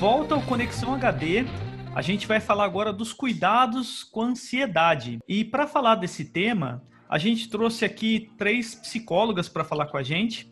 [0.00, 1.44] volta ao Conexão HD.
[1.94, 5.18] A gente vai falar agora dos cuidados com a ansiedade.
[5.28, 10.02] E para falar desse tema, a gente trouxe aqui três psicólogas para falar com a
[10.02, 10.50] gente.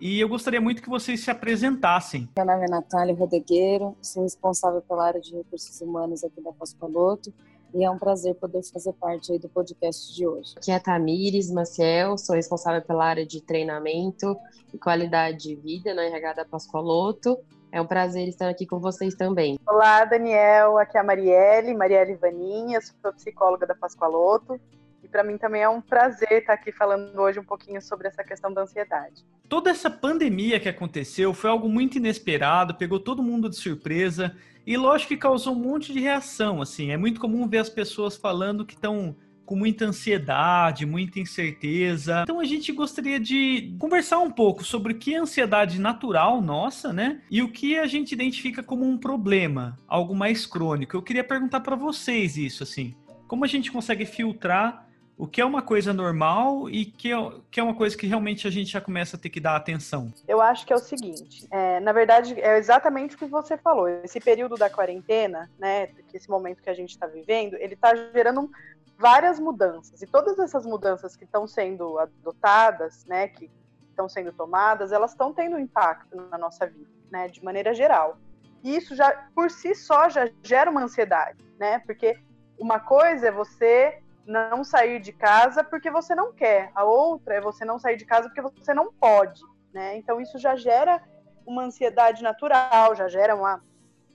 [0.00, 2.26] E eu gostaria muito que vocês se apresentassem.
[2.38, 7.30] Meu nome é Natália Rodegueiro, sou responsável pela área de recursos humanos aqui da Pascoaloto
[7.74, 10.54] e é um prazer poder fazer parte aí do podcast de hoje.
[10.56, 14.34] Aqui é a Tamires Maciel, sou responsável pela área de treinamento
[14.72, 17.38] e qualidade de vida na RH da Pascoaloto.
[17.76, 19.58] É um prazer estar aqui com vocês também.
[19.66, 24.58] Olá, Daniel, aqui é a Marielle, Marielle Vaninha, sou psicóloga da Pascoaloto
[25.04, 28.24] e para mim também é um prazer estar aqui falando hoje um pouquinho sobre essa
[28.24, 29.22] questão da ansiedade.
[29.46, 34.34] Toda essa pandemia que aconteceu foi algo muito inesperado, pegou todo mundo de surpresa
[34.66, 36.92] e lógico que causou um monte de reação, assim.
[36.92, 39.14] É muito comum ver as pessoas falando que estão
[39.46, 42.22] com muita ansiedade, muita incerteza.
[42.24, 46.92] Então a gente gostaria de conversar um pouco sobre o que é ansiedade natural nossa,
[46.92, 47.22] né?
[47.30, 50.96] E o que a gente identifica como um problema, algo mais crônico.
[50.96, 52.94] Eu queria perguntar para vocês isso, assim.
[53.28, 54.85] Como a gente consegue filtrar
[55.18, 57.16] o que é uma coisa normal e que é,
[57.50, 60.12] que é uma coisa que realmente a gente já começa a ter que dar atenção?
[60.28, 63.88] Eu acho que é o seguinte, é, na verdade é exatamente o que você falou.
[63.88, 68.50] Esse período da quarentena, né, esse momento que a gente está vivendo, ele está gerando
[68.98, 73.50] várias mudanças e todas essas mudanças que estão sendo adotadas, né, que
[73.88, 78.18] estão sendo tomadas, elas estão tendo impacto na nossa vida, né, de maneira geral.
[78.62, 81.78] E isso já por si só já gera uma ansiedade, né?
[81.80, 82.18] Porque
[82.58, 86.70] uma coisa é você não sair de casa porque você não quer.
[86.74, 89.40] A outra é você não sair de casa porque você não pode,
[89.72, 89.96] né?
[89.96, 91.00] Então isso já gera
[91.46, 93.62] uma ansiedade natural, já gera uma,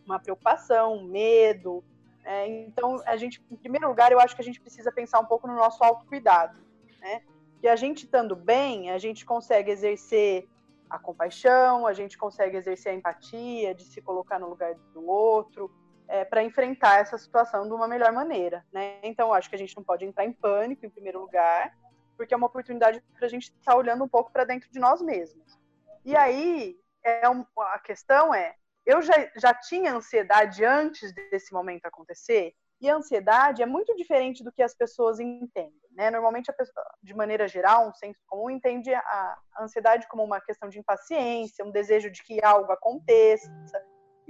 [0.06, 1.84] uma preocupação, um medo.
[2.24, 2.48] Né?
[2.68, 5.48] Então a gente, em primeiro lugar, eu acho que a gente precisa pensar um pouco
[5.48, 6.58] no nosso autocuidado,
[7.00, 7.22] né?
[7.62, 10.48] Que a gente estando bem, a gente consegue exercer
[10.90, 15.72] a compaixão, a gente consegue exercer a empatia, de se colocar no lugar do outro,
[16.12, 19.00] é, para enfrentar essa situação de uma melhor maneira, né?
[19.02, 21.74] Então, acho que a gente não pode entrar em pânico, em primeiro lugar,
[22.18, 24.78] porque é uma oportunidade para a gente estar tá olhando um pouco para dentro de
[24.78, 25.58] nós mesmos.
[26.04, 28.56] E aí, é um, a questão é,
[28.86, 34.44] eu já, já tinha ansiedade antes desse momento acontecer, e a ansiedade é muito diferente
[34.44, 35.80] do que as pessoas entendem.
[35.92, 36.12] Né?
[36.12, 40.80] Normalmente, pessoa, de maneira geral, um senso comum entende a ansiedade como uma questão de
[40.80, 43.50] impaciência, um desejo de que algo aconteça,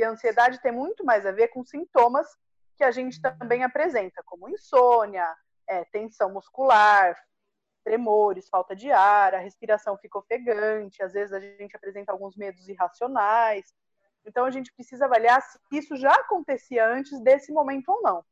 [0.01, 2.27] e a ansiedade tem muito mais a ver com sintomas
[2.75, 5.27] que a gente também apresenta, como insônia,
[5.67, 7.15] é, tensão muscular,
[7.83, 12.67] tremores, falta de ar, a respiração fica ofegante, às vezes a gente apresenta alguns medos
[12.67, 13.73] irracionais.
[14.25, 18.25] Então a gente precisa avaliar se isso já acontecia antes desse momento ou não.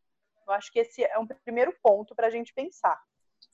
[0.48, 3.00] Eu acho que esse é um primeiro ponto para a gente pensar.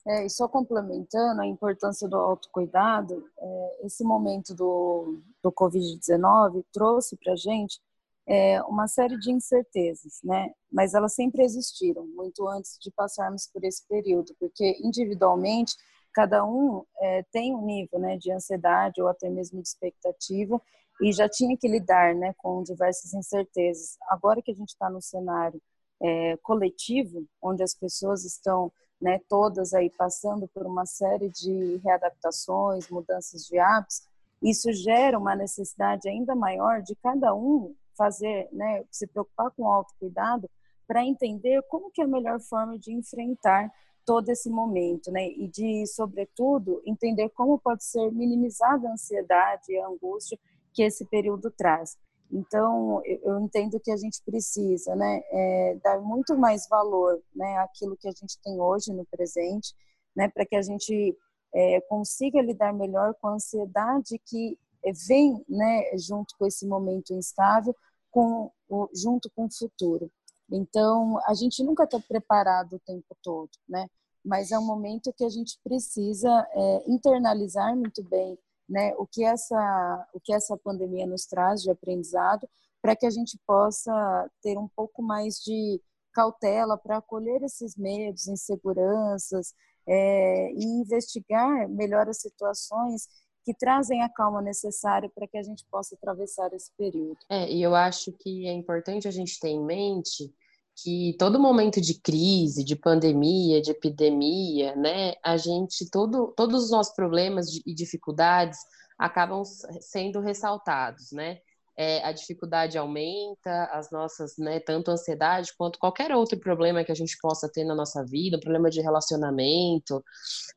[0.06, 7.16] É, e só complementando a importância do autocuidado, é, esse momento do, do Covid-19 trouxe
[7.16, 7.80] para a gente
[8.26, 10.52] é, uma série de incertezas, né?
[10.72, 15.74] Mas elas sempre existiram, muito antes de passarmos por esse período, porque individualmente
[16.12, 20.60] cada um é, tem um nível né, de ansiedade ou até mesmo de expectativa
[21.00, 23.96] e já tinha que lidar né, com diversas incertezas.
[24.08, 25.60] Agora que a gente está no cenário
[26.02, 32.88] é, coletivo, onde as pessoas estão né, todas aí passando por uma série de readaptações,
[32.88, 34.02] mudanças de hábitos,
[34.42, 39.70] isso gera uma necessidade ainda maior de cada um fazer, né, se preocupar com o
[39.70, 40.48] autocuidado
[40.86, 43.70] para entender como que é a melhor forma de enfrentar
[44.04, 45.28] todo esse momento, né?
[45.28, 50.38] E de, sobretudo, entender como pode ser minimizada a ansiedade e a angústia
[50.72, 51.98] que esse período traz.
[52.30, 57.96] Então, eu entendo que a gente precisa, né, é, dar muito mais valor, né, àquilo
[57.96, 59.74] que a gente tem hoje no presente,
[60.14, 61.16] né, para que a gente
[61.54, 64.58] é, consiga lidar melhor com a ansiedade que
[64.92, 67.74] vem, né, junto com esse momento instável,
[68.10, 68.50] com
[68.94, 70.10] junto com o futuro.
[70.50, 73.88] Então, a gente nunca está preparado o tempo todo, né?
[74.24, 78.38] Mas é um momento que a gente precisa é, internalizar muito bem,
[78.68, 78.94] né?
[78.96, 82.48] O que essa, o que essa pandemia nos traz de aprendizado,
[82.82, 85.80] para que a gente possa ter um pouco mais de
[86.12, 89.52] cautela para acolher esses medos, inseguranças
[89.86, 93.08] é, e investigar melhor as situações
[93.46, 97.16] que trazem a calma necessária para que a gente possa atravessar esse período.
[97.30, 100.34] É, e eu acho que é importante a gente ter em mente
[100.82, 106.70] que todo momento de crise, de pandemia, de epidemia, né, a gente todo, todos os
[106.72, 108.58] nossos problemas e dificuldades
[108.98, 109.44] acabam
[109.80, 111.38] sendo ressaltados, né?
[111.76, 116.94] É, a dificuldade aumenta, as nossas, né, tanto ansiedade quanto qualquer outro problema que a
[116.94, 120.02] gente possa ter na nossa vida, um problema de relacionamento,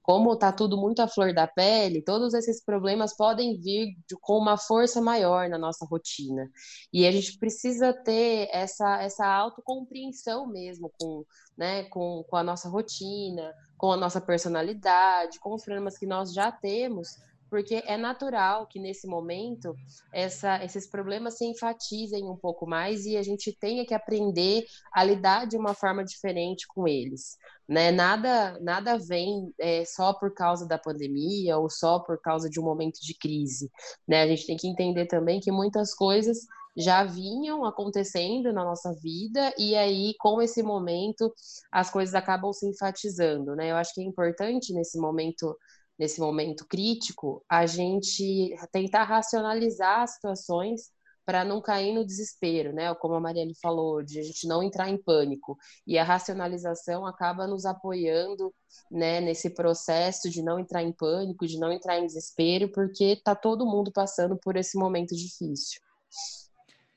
[0.01, 4.37] como tá tudo muito à flor da pele, todos esses problemas podem vir de, com
[4.37, 6.49] uma força maior na nossa rotina.
[6.93, 11.25] E a gente precisa ter essa, essa autocompreensão mesmo com,
[11.57, 16.33] né, com, com a nossa rotina, com a nossa personalidade, com os problemas que nós
[16.33, 17.17] já temos,
[17.49, 19.75] porque é natural que nesse momento
[20.13, 25.03] essa, esses problemas se enfatizem um pouco mais e a gente tenha que aprender a
[25.03, 27.37] lidar de uma forma diferente com eles.
[27.67, 27.91] Né?
[27.91, 32.63] Nada, nada vem é, só por causa da pandemia ou só por causa de um
[32.63, 33.69] momento de crise.
[34.07, 34.23] Né?
[34.23, 36.39] A gente tem que entender também que muitas coisas
[36.77, 41.33] já vinham acontecendo na nossa vida e aí com esse momento
[41.71, 43.71] as coisas acabam se enfatizando, né?
[43.71, 45.57] Eu acho que é importante nesse momento
[45.99, 50.89] nesse momento crítico, a gente tentar racionalizar as situações
[51.25, 52.91] para não cair no desespero, né?
[52.95, 55.59] Como a Marielle falou, de a gente não entrar em pânico.
[55.85, 58.51] E a racionalização acaba nos apoiando,
[58.89, 63.35] né, nesse processo de não entrar em pânico, de não entrar em desespero, porque tá
[63.35, 65.79] todo mundo passando por esse momento difícil.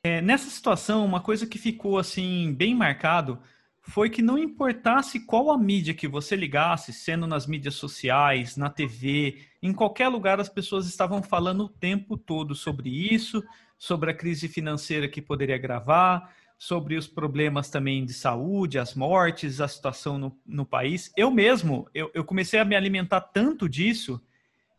[0.02, 3.38] É, nessa situação, uma coisa que ficou assim bem marcado
[3.82, 8.70] foi que não importasse qual a mídia que você ligasse, sendo nas mídias sociais, na
[8.70, 13.42] TV, em qualquer lugar as pessoas estavam falando o tempo todo sobre isso,
[13.76, 19.60] sobre a crise financeira que poderia agravar, sobre os problemas também de saúde, as mortes,
[19.60, 21.12] a situação no, no país.
[21.16, 24.24] Eu mesmo, eu, eu comecei a me alimentar tanto disso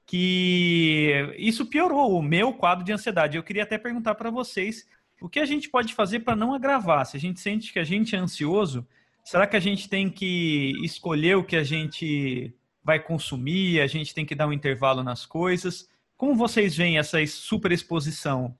[0.05, 3.35] que isso piorou o meu quadro de ansiedade.
[3.35, 4.87] Eu queria até perguntar para vocês
[5.23, 7.05] o que a gente pode fazer para não agravar?
[7.05, 8.85] Se a gente sente que a gente é ansioso,
[9.23, 12.53] será que a gente tem que escolher o que a gente
[12.83, 13.79] vai consumir?
[13.79, 15.87] A gente tem que dar um intervalo nas coisas?
[16.17, 18.53] Como vocês veem essa superexposição?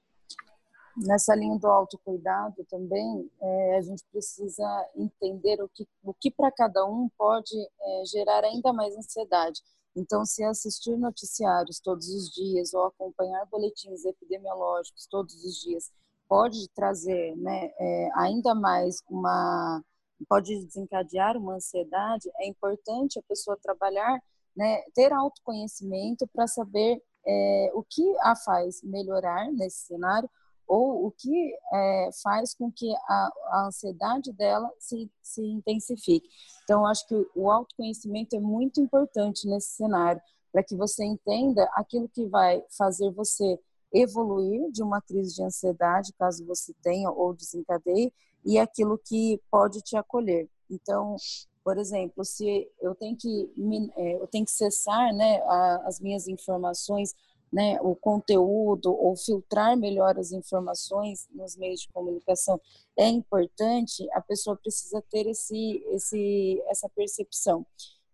[0.95, 4.63] Nessa linha do autocuidado também, é, a gente precisa
[4.95, 9.59] entender o que, o que para cada um pode é, gerar ainda mais ansiedade.
[9.93, 15.91] Então, se assistir noticiários todos os dias ou acompanhar boletins epidemiológicos todos os dias
[16.33, 19.83] pode trazer né, é, ainda mais uma.
[20.27, 24.19] pode desencadear uma ansiedade, é importante a pessoa trabalhar,
[24.57, 30.27] né, ter autoconhecimento para saber é, o que a faz melhorar nesse cenário
[30.67, 36.27] ou o que é, faz com que a, a, ansiedade dela se, se intensifique.
[36.63, 40.19] Então, acho que o autoconhecimento é muito importante nesse cenário,
[40.51, 43.59] para que você entenda aquilo que vai fazer você
[43.93, 48.11] evoluir de uma crise de ansiedade, caso você tenha ou desencadeie,
[48.43, 50.49] e aquilo que pode te acolher.
[50.69, 51.15] Então,
[51.63, 53.49] por exemplo, se eu tenho que
[53.95, 55.41] é, eu tenho que cessar, né,
[55.85, 57.15] as minhas informações,
[57.51, 62.59] né, o conteúdo ou filtrar melhor as informações nos meios de comunicação
[62.97, 64.07] é importante.
[64.11, 67.65] A pessoa precisa ter esse esse essa percepção.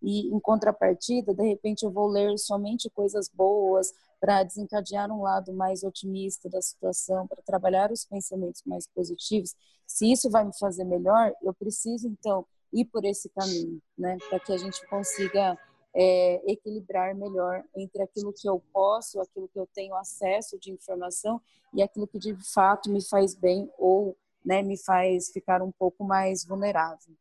[0.02, 5.52] E em contrapartida, de repente eu vou ler somente coisas boas, para desencadear um lado
[5.52, 9.56] mais otimista da situação, para trabalhar os pensamentos mais positivos,
[9.86, 14.38] se isso vai me fazer melhor, eu preciso então ir por esse caminho, né, para
[14.38, 15.58] que a gente consiga
[15.94, 21.40] é, equilibrar melhor entre aquilo que eu posso, aquilo que eu tenho acesso de informação
[21.74, 26.04] e aquilo que de fato me faz bem ou né, me faz ficar um pouco
[26.04, 27.14] mais vulnerável.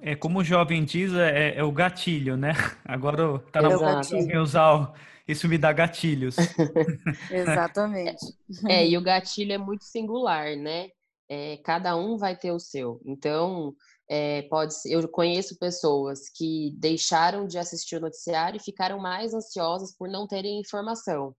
[0.00, 2.52] É como o jovem diz, é, é o gatilho, né?
[2.84, 4.92] Agora tá na moda usar
[5.28, 6.36] isso me dá gatilhos.
[7.30, 8.24] Exatamente.
[8.68, 10.88] É, e o gatilho é muito singular, né?
[11.28, 13.00] É, cada um vai ter o seu.
[13.04, 13.74] Então,
[14.08, 19.34] é, pode ser, eu conheço pessoas que deixaram de assistir o noticiário e ficaram mais
[19.34, 21.34] ansiosas por não terem informação.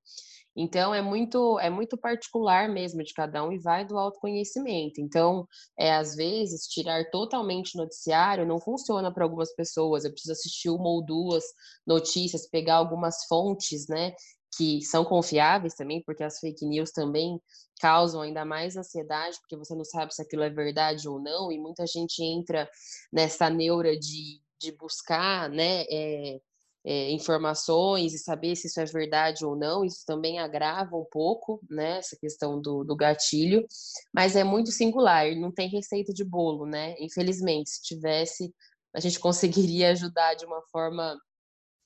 [0.58, 5.00] Então é muito é muito particular mesmo de cada um e vai do autoconhecimento.
[5.00, 5.48] Então,
[5.78, 10.04] é às vezes tirar totalmente noticiário não funciona para algumas pessoas.
[10.04, 11.44] Eu preciso assistir uma ou duas
[11.86, 14.14] notícias, pegar algumas fontes, né,
[14.58, 17.40] que são confiáveis também, porque as fake news também
[17.80, 21.60] causam ainda mais ansiedade, porque você não sabe se aquilo é verdade ou não, e
[21.60, 22.68] muita gente entra
[23.14, 26.40] nessa neura de, de buscar, né, é,
[26.88, 31.60] é, informações e saber se isso é verdade ou não, isso também agrava um pouco,
[31.70, 33.67] né, essa questão do, do gatilho,
[34.13, 38.56] mas é muito singular, não tem receita de bolo, né, infelizmente, se tivesse,
[38.96, 41.20] a gente conseguiria ajudar de uma forma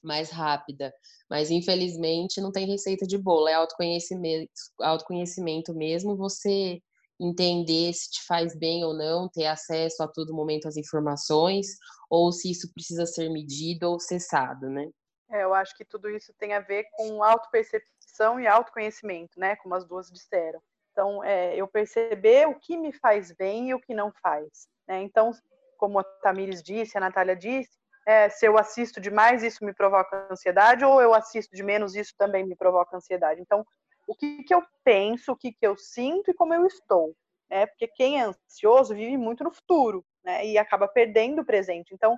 [0.03, 0.93] mais rápida,
[1.27, 6.79] mas infelizmente não tem receita de bolo, é autoconhecimento, autoconhecimento mesmo, você
[7.21, 11.67] entender se te faz bem ou não, ter acesso a todo momento às informações,
[12.09, 14.89] ou se isso precisa ser medido ou cessado, né?
[15.29, 19.55] É, eu acho que tudo isso tem a ver com autopercepção e autoconhecimento, né?
[19.57, 20.61] Como as duas disseram.
[20.91, 24.67] Então, é, eu perceber o que me faz bem e o que não faz.
[24.87, 25.01] Né?
[25.03, 25.31] Então,
[25.77, 27.71] como a Tamires disse, a Natália disse,
[28.05, 32.13] é, se eu assisto demais, isso me provoca ansiedade, ou eu assisto de menos, isso
[32.17, 33.39] também me provoca ansiedade.
[33.39, 33.65] Então,
[34.07, 37.15] o que, que eu penso, o que, que eu sinto e como eu estou.
[37.49, 37.65] Né?
[37.65, 40.45] Porque quem é ansioso vive muito no futuro né?
[40.45, 41.93] e acaba perdendo o presente.
[41.93, 42.17] Então,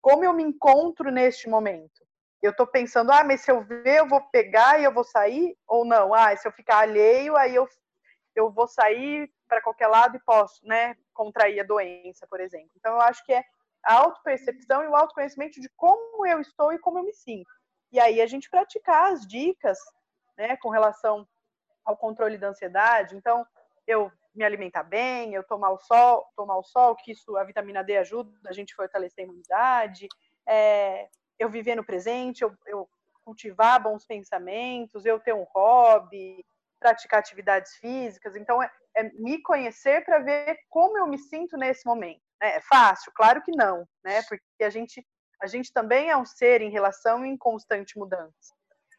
[0.00, 2.06] como eu me encontro neste momento?
[2.40, 5.56] Eu estou pensando, ah, mas se eu ver, eu vou pegar e eu vou sair?
[5.66, 6.14] Ou não?
[6.14, 7.68] Ah, se eu ficar alheio, aí eu,
[8.36, 12.70] eu vou sair para qualquer lado e posso né, contrair a doença, por exemplo.
[12.76, 13.42] Então, eu acho que é
[13.84, 17.50] a autopercepção e o autoconhecimento de como eu estou e como eu me sinto.
[17.90, 19.78] E aí a gente praticar as dicas
[20.38, 21.26] né, com relação
[21.84, 23.16] ao controle da ansiedade.
[23.16, 23.44] Então,
[23.86, 27.82] eu me alimentar bem, eu tomar o sol, tomar o sol, que isso a vitamina
[27.82, 30.06] D ajuda a gente fortalecer a imunidade,
[30.46, 32.88] é, eu viver no presente, eu, eu
[33.24, 36.44] cultivar bons pensamentos, eu ter um hobby,
[36.78, 38.36] praticar atividades físicas.
[38.36, 42.22] Então, é, é me conhecer para ver como eu me sinto nesse momento.
[42.40, 43.12] É, é fácil?
[43.14, 44.22] Claro que não, né?
[44.22, 45.04] Porque a gente,
[45.42, 48.57] a gente também é um ser em relação em constante mudança.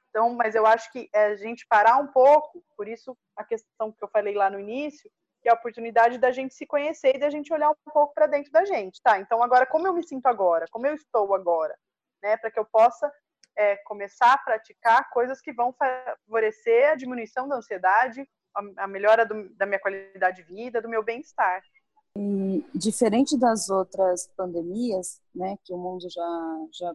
[0.09, 3.91] Então, mas eu acho que é a gente parar um pouco, por isso a questão
[3.91, 5.09] que eu falei lá no início,
[5.41, 8.27] que é a oportunidade da gente se conhecer e da gente olhar um pouco para
[8.27, 9.19] dentro da gente, tá?
[9.19, 10.65] Então, agora, como eu me sinto agora?
[10.69, 11.77] Como eu estou agora?
[12.21, 12.35] Né?
[12.37, 13.09] Para que eu possa
[13.57, 19.25] é, começar a praticar coisas que vão favorecer a diminuição da ansiedade, a, a melhora
[19.25, 21.61] do, da minha qualidade de vida, do meu bem-estar.
[22.17, 26.93] E diferente das outras pandemias, né, que o mundo já já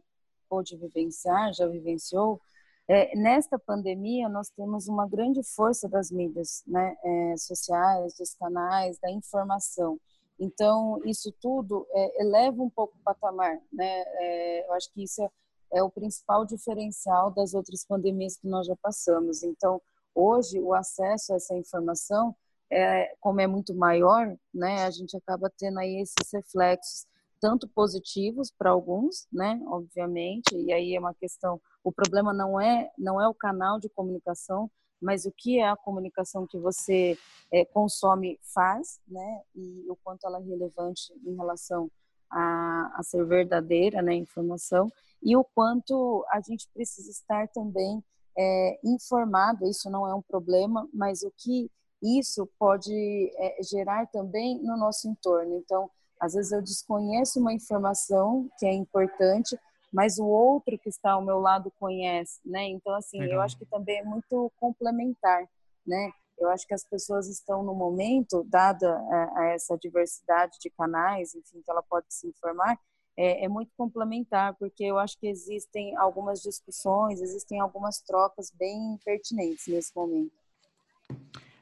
[0.49, 2.40] pôde vivenciar, já vivenciou,
[2.88, 8.99] é, nesta pandemia nós temos uma grande força das mídias, né, é, sociais, dos canais,
[8.99, 9.99] da informação.
[10.38, 14.05] Então isso tudo é, eleva um pouco o patamar, né?
[14.19, 15.31] É, eu acho que isso é,
[15.75, 19.43] é o principal diferencial das outras pandemias que nós já passamos.
[19.43, 19.81] Então
[20.14, 22.35] hoje o acesso a essa informação
[22.71, 27.07] é, como é muito maior, né, a gente acaba tendo aí esses reflexos
[27.41, 32.91] tanto positivos para alguns, né, obviamente, e aí é uma questão, o problema não é
[32.99, 37.17] não é o canal de comunicação, mas o que é a comunicação que você
[37.53, 41.91] é, consome faz, né, e o quanto ela é relevante em relação
[42.31, 44.91] a, a ser verdadeira, né, informação,
[45.23, 48.03] e o quanto a gente precisa estar também
[48.37, 51.71] é, informado, isso não é um problema, mas o que
[52.03, 52.93] isso pode
[53.37, 55.57] é, gerar também no nosso entorno.
[55.57, 59.59] Então, às vezes eu desconheço uma informação que é importante,
[59.95, 62.65] mas o outro que está ao meu lado conhece, né?
[62.65, 63.37] Então, assim, Legal.
[63.37, 65.49] eu acho que também é muito complementar,
[65.87, 66.11] né?
[66.37, 71.37] Eu acho que as pessoas estão no momento, dada a, a essa diversidade de canais,
[71.37, 72.77] enfim, que ela pode se informar,
[73.17, 78.99] é, é, muito complementar, porque eu acho que existem algumas discussões, existem algumas trocas bem
[79.05, 80.33] pertinentes nesse momento.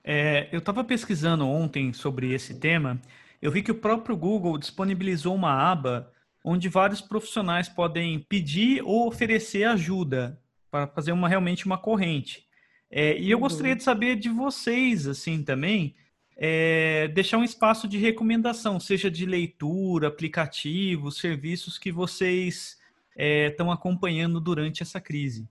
[0.03, 2.99] É, eu estava pesquisando ontem sobre esse tema.
[3.43, 6.11] Eu vi que o próprio Google disponibilizou uma aba
[6.45, 12.47] onde vários profissionais podem pedir ou oferecer ajuda para fazer uma realmente uma corrente.
[12.91, 13.43] É, e eu uhum.
[13.43, 15.95] gostaria de saber de vocês, assim, também,
[16.37, 22.79] é, deixar um espaço de recomendação, seja de leitura, aplicativos, serviços que vocês
[23.17, 25.49] estão é, acompanhando durante essa crise.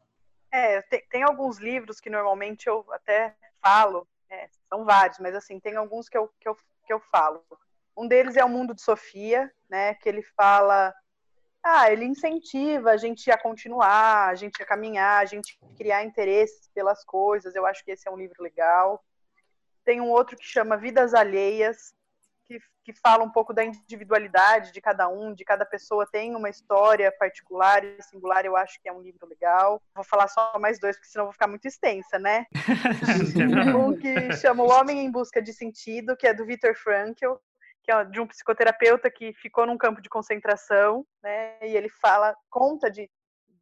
[0.52, 5.60] É, tem, tem, alguns livros que normalmente eu até falo é, são vários, mas assim,
[5.60, 6.56] tem alguns que eu, que, eu,
[6.86, 7.44] que eu falo.
[8.02, 9.94] Um deles é o Mundo de Sofia, né?
[9.94, 10.92] Que ele fala.
[11.64, 16.68] Ah, ele incentiva a gente a continuar, a gente a caminhar, a gente criar interesses
[16.74, 17.54] pelas coisas.
[17.54, 19.00] Eu acho que esse é um livro legal.
[19.86, 21.94] Tem um outro que chama Vidas Alheias,
[22.48, 26.50] que, que fala um pouco da individualidade de cada um, de cada pessoa tem uma
[26.50, 29.80] história particular e singular, eu acho que é um livro legal.
[29.94, 32.48] Vou falar só mais dois, porque senão vou ficar muito extensa, né?
[33.78, 37.36] um que chama O Homem em Busca de Sentido, que é do Viktor Frankl,
[37.84, 41.58] que é de um psicoterapeuta que ficou num campo de concentração, né?
[41.62, 43.10] E ele fala, conta de,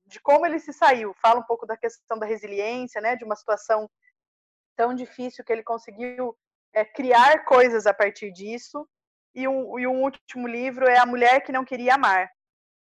[0.06, 3.16] de como ele se saiu, fala um pouco da questão da resiliência, né?
[3.16, 3.90] De uma situação
[4.76, 6.38] tão difícil que ele conseguiu
[6.74, 8.88] é, criar coisas a partir disso.
[9.36, 12.30] E um, e um último livro é A Mulher que Não Queria Amar.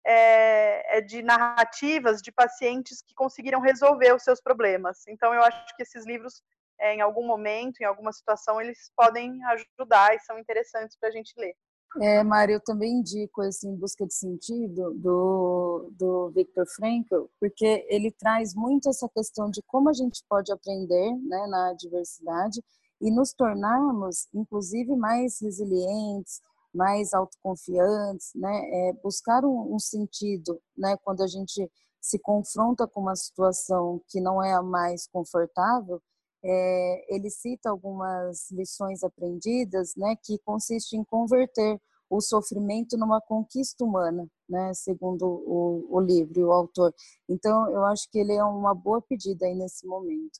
[0.06, 5.06] É, é, de narrativas de pacientes que conseguiram resolver os seus problemas.
[5.08, 6.42] Então, eu acho que esses livros,
[6.80, 11.12] é, em algum momento, em alguma situação, eles podem ajudar e são interessantes para a
[11.12, 11.56] gente ler.
[12.02, 17.86] É, Mário, eu também indico esse Em Busca de Sentido, do, do Viktor Frankl, porque
[17.90, 22.64] ele traz muito essa questão de como a gente pode aprender né, na diversidade
[23.02, 26.42] e nos tornarmos, inclusive, mais resilientes,
[26.74, 28.90] mais autoconfiantes, né?
[28.90, 30.96] É buscar um, um, sentido, né?
[31.04, 31.70] Quando a gente
[32.00, 36.02] se confronta com uma situação que não é a mais confortável,
[36.44, 41.80] é, ele cita algumas lições aprendidas, né, que consiste em converter
[42.10, 46.94] o sofrimento numa conquista humana, né, segundo o, o livro o autor.
[47.28, 50.40] Então, eu acho que ele é uma boa pedida aí nesse momento.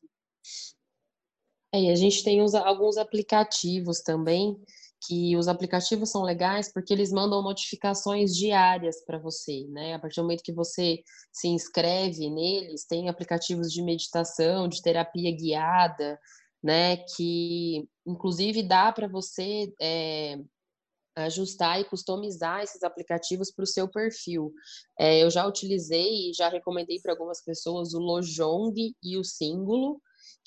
[1.72, 4.60] É, a gente tem uns, alguns aplicativos também,
[5.10, 9.96] que os aplicativos são legais porque eles mandam notificações diárias para você, né?
[9.96, 11.02] A partir do momento que você
[11.34, 16.20] se inscreve neles, tem aplicativos de meditação, de terapia guiada,
[16.64, 16.98] né?
[17.16, 20.38] Que inclusive dá para você é,
[21.16, 24.54] ajustar e customizar esses aplicativos para o seu perfil.
[25.00, 30.00] É, eu já utilizei e já recomendei para algumas pessoas o Lojong e o Símbolo,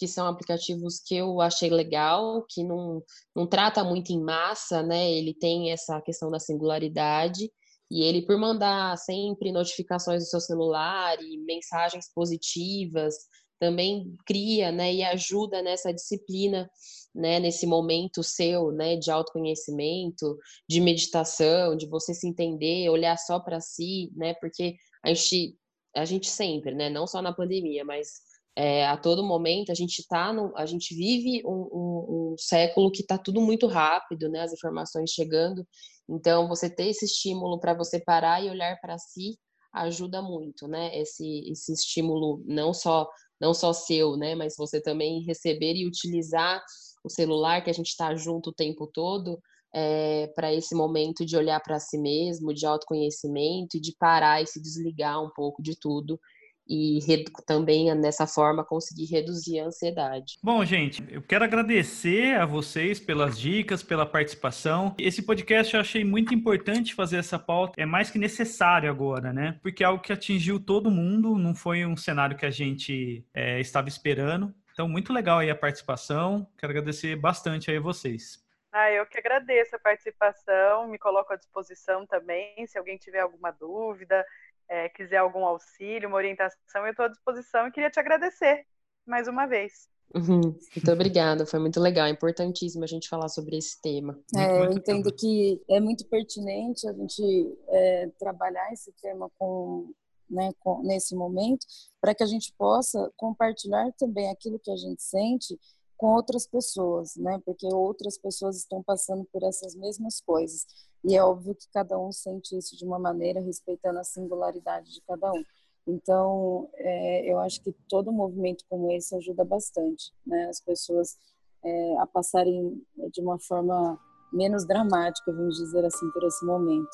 [0.03, 3.01] que são aplicativos que eu achei legal, que não,
[3.37, 5.09] não trata muito em massa, né?
[5.13, 7.49] Ele tem essa questão da singularidade.
[7.89, 13.15] E ele, por mandar sempre notificações do seu celular e mensagens positivas,
[13.61, 16.69] também cria, né, e ajuda nessa disciplina,
[17.15, 20.37] né, nesse momento seu, né, de autoconhecimento,
[20.69, 25.57] de meditação, de você se entender, olhar só para si, né, porque a gente,
[25.95, 30.07] a gente sempre, né, não só na pandemia, mas é, a todo momento a gente
[30.07, 34.41] tá no, a gente vive um, um, um século que está tudo muito rápido, né,
[34.41, 35.67] as informações chegando,
[36.09, 39.39] então você ter esse estímulo para você parar e olhar para si
[39.73, 40.95] ajuda muito, né?
[40.99, 43.09] Esse, esse estímulo não só
[43.41, 46.63] não só seu, né, mas você também receber e utilizar
[47.03, 49.41] o celular que a gente está junto o tempo todo
[49.75, 54.47] é, para esse momento de olhar para si mesmo, de autoconhecimento e de parar e
[54.47, 56.21] se desligar um pouco de tudo
[56.69, 56.99] e
[57.47, 60.39] também nessa forma conseguir reduzir a ansiedade.
[60.43, 64.95] Bom, gente, eu quero agradecer a vocês pelas dicas, pela participação.
[64.99, 69.59] Esse podcast eu achei muito importante fazer essa pauta, é mais que necessário agora, né?
[69.63, 73.61] Porque é algo que atingiu todo mundo, não foi um cenário que a gente é,
[73.61, 74.55] estava esperando.
[74.73, 76.49] Então, muito legal aí a participação.
[76.57, 78.43] Quero agradecer bastante aí a vocês.
[78.73, 83.51] Ah, eu que agradeço a participação, me coloco à disposição também, se alguém tiver alguma
[83.51, 84.25] dúvida,
[84.73, 88.65] é, quiser algum auxílio, uma orientação, eu estou à disposição e queria te agradecer
[89.07, 89.87] mais uma vez.
[90.15, 90.41] Uhum.
[90.75, 94.19] Muito obrigada, foi muito legal, é importantíssimo a gente falar sobre esse tema.
[94.35, 97.23] É, eu entendo que é muito pertinente a gente
[97.69, 99.93] é, trabalhar esse tema com,
[100.29, 101.67] né, com, nesse momento,
[102.01, 105.59] para que a gente possa compartilhar também aquilo que a gente sente
[105.99, 107.41] com outras pessoas, né?
[107.45, 110.67] Porque outras pessoas estão passando por essas mesmas coisas.
[111.05, 115.01] E é óbvio que cada um sente isso de uma maneira, respeitando a singularidade de
[115.03, 115.45] cada um.
[115.87, 120.49] Então, é, eu acho que todo movimento como esse ajuda bastante, né?
[120.49, 121.17] As pessoas
[121.65, 122.81] é, a passarem
[123.13, 123.99] de uma forma
[124.33, 126.89] menos dramática, vamos dizer assim, por esse momento.